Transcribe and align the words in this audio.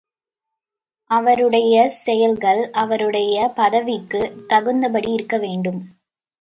அவருடைய 1.11 1.89
செயல்கள் 1.89 2.71
அவருடைய 2.71 3.53
பதவிக்குத் 3.55 4.35
தகுந்தபடி 4.47 5.11
இருக்க 5.11 5.37
வேண்டும். 5.37 5.81